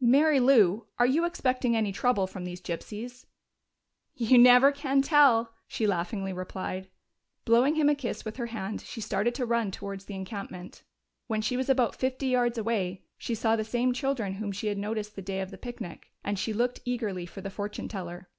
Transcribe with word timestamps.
"Mary 0.00 0.40
Lou, 0.40 0.86
are 0.98 1.04
you 1.04 1.26
expecting 1.26 1.76
any 1.76 1.92
trouble 1.92 2.26
from 2.26 2.44
these 2.44 2.62
gypsies?" 2.62 3.26
"You 4.14 4.38
never 4.38 4.72
can 4.72 5.02
tell!" 5.02 5.52
she 5.68 5.86
laughingly 5.86 6.32
replied. 6.32 6.88
Blowing 7.44 7.74
him 7.74 7.90
a 7.90 7.94
kiss 7.94 8.24
with 8.24 8.38
her 8.38 8.46
hand, 8.46 8.80
she 8.80 9.02
started 9.02 9.34
to 9.34 9.44
run 9.44 9.70
towards 9.70 10.06
the 10.06 10.14
encampment. 10.14 10.82
When 11.26 11.42
she 11.42 11.58
was 11.58 11.68
about 11.68 11.94
fifty 11.94 12.28
yards 12.28 12.56
away 12.56 13.02
she 13.18 13.34
saw 13.34 13.54
the 13.54 13.64
same 13.64 13.92
children 13.92 14.36
whom 14.36 14.50
she 14.50 14.68
had 14.68 14.78
noticed 14.78 15.14
the 15.14 15.20
day 15.20 15.42
of 15.42 15.50
the 15.50 15.58
picnic, 15.58 16.10
and 16.24 16.38
she 16.38 16.54
looked 16.54 16.80
eagerly 16.86 17.26
for 17.26 17.42
the 17.42 17.50
fortune 17.50 17.86
teller. 17.88 18.30